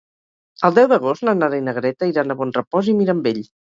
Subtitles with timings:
[0.69, 3.45] El deu d'agost na Nara i na Greta iran a Bonrepòs i Mirambell.